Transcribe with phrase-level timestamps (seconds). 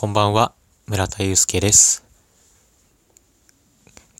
[0.00, 0.54] こんばんは、
[0.86, 2.06] 村田祐介です。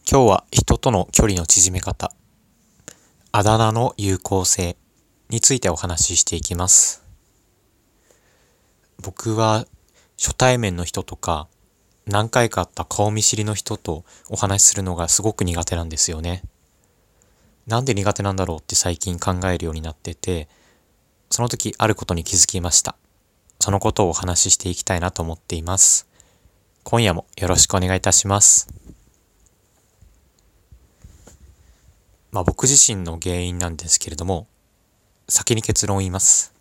[0.07, 2.13] 今日は人との距離の縮め方、
[3.33, 4.77] あだ名の有効性
[5.31, 7.03] についてお話ししていきます。
[9.03, 9.65] 僕は
[10.19, 11.49] 初対面の人とか、
[12.05, 16.43] 何回か会った顔見知りの人とお話しするのがすごく苦手なんですよね。
[17.67, 20.51] なんで苦手なんだろうって最近考えるようになってて、
[21.31, 22.97] その時あることに気づきました。
[23.63, 26.09] そのことをお話ししていきたいなと思っています。
[26.83, 28.69] 今夜もよろしくお願いいたします。
[32.33, 34.47] まあ僕自身の原因なんですけれども、
[35.29, 36.55] 先に結論を言います。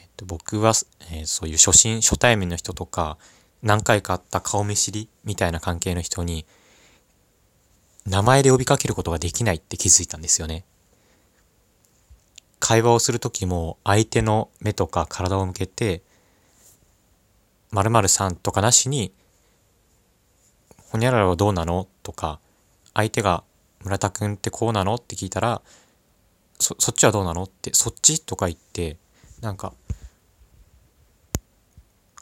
[0.00, 0.72] えっと、僕は、
[1.12, 3.16] えーそういう初心、初対面の人とか、
[3.62, 6.44] 何回か会った顔見知りみたいな関係の人に、
[8.04, 10.64] 名前で呼びかけることができないって気づいたんですよね。
[12.66, 16.00] 会話をするときも相手の目とか体を向けて、
[17.72, 19.12] 〇〇さんとかなしに、
[20.90, 21.86] ほにゃららはどうなの？
[22.02, 22.40] とか、
[22.94, 23.44] 相手が
[23.82, 24.94] 村田くんってこうなの？
[24.94, 25.60] って聞いたら、
[26.58, 27.42] そ、そっちはどうなの？
[27.42, 28.18] って、そっち？
[28.24, 28.96] とか言って、
[29.42, 29.74] なんか、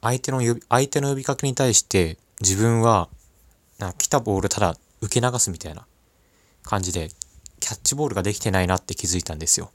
[0.00, 3.08] 相手の呼び、相手の呼びかけに対して自分は、
[3.78, 5.86] なんか来たボールただ受け流すみたいな
[6.64, 7.10] 感じで、
[7.60, 9.70] キャッチボールができてないなって気づいたんですよ。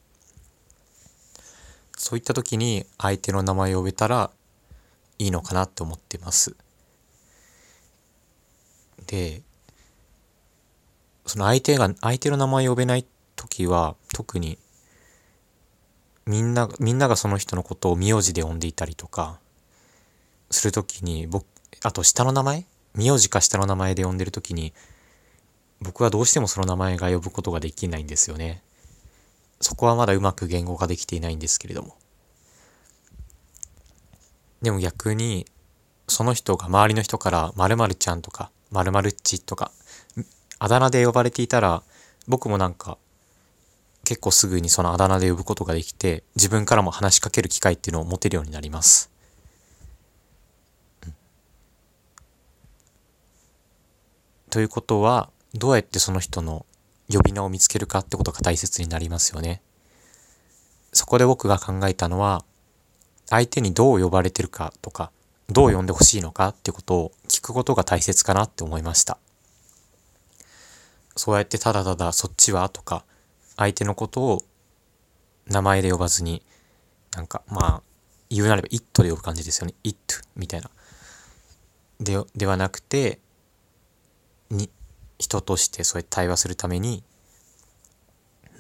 [2.08, 4.32] そういった時に相手の名前を呼べたら
[5.20, 6.56] いいのかなって思ってます。
[9.08, 9.42] で、
[11.26, 14.58] その相手が、相手の名前を呼べない時は特に
[16.26, 19.42] みんな、みんながその人のことを名字で呼んでいたりとか
[20.50, 21.46] する時に僕、
[21.84, 22.64] あと下の名前
[22.96, 24.74] 名字か下の名前で呼んでる時に
[25.82, 28.64] 僕はどうしてもその名前が呼ぶことができないんですよね。
[29.62, 31.96] そこはまだうまく言語化できていないんですけれども。
[34.62, 35.46] でも逆に、
[36.08, 39.72] その人が周りの人から〇〇ちゃんとか〇〇っちとか、
[40.60, 41.84] あだ名で呼ばれていたら、
[42.28, 42.98] 僕もなんか、
[44.04, 49.10] 結構すぐにそのあだ名で呼ぶことができて、自分からも話しかける機会っていうのを持てるようになります。
[54.50, 56.66] ということは、どうやってその人の
[57.12, 59.62] 呼び名を見つけるかってことが大切になりますよね。
[60.94, 62.44] そこで僕が考えたのは、
[63.30, 65.12] 相手にどう呼ばれてるかとか、
[65.50, 69.18] どう呼んでほしいのかってことを聞くことが大切かなって思いました。
[71.16, 73.06] そうやってただただそっちはとか、
[73.56, 74.44] 相手のことを
[75.48, 76.44] 名前で呼ばずに、
[77.16, 77.82] なんかまあ、
[78.30, 79.74] 言うなれば it で呼ぶ感じですよね。
[79.84, 80.70] it みたいな。
[82.00, 83.20] で、ではなくて、
[84.50, 84.70] に、
[85.20, 87.04] 人としてそうやって対話するために、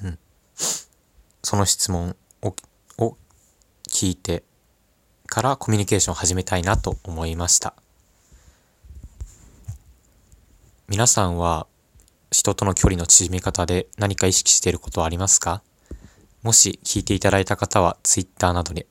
[0.04, 0.20] うん、
[1.44, 2.56] その質問を
[2.98, 3.16] を
[3.90, 4.44] 聞いて
[5.28, 7.74] からコミュニケーションを始めたいなと思いました。
[10.88, 11.68] 皆さんは
[12.32, 15.62] 人との距離の縮め方で何か意識していることはありますか？
[16.44, 18.88] もし聞いていただいた方は Twitter などで、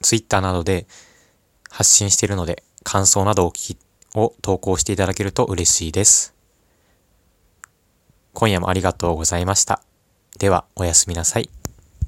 [0.00, 0.86] Twitter などで
[1.70, 3.78] 発信しているので感想などを聞き
[4.14, 6.33] を投稿していただけると嬉しいです。
[8.34, 9.80] 今夜もありがとうございました。
[10.38, 11.48] では、おやすみなさい。